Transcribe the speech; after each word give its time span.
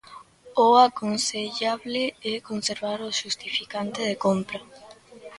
O 0.65 0.67
aconsellable 0.87 2.03
é 2.33 2.35
conservar 2.49 2.99
o 3.07 3.15
xustificante 3.19 4.01
de 4.09 4.15
compra. 4.25 4.59